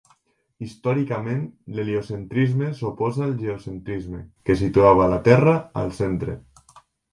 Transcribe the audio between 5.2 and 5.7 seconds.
Terra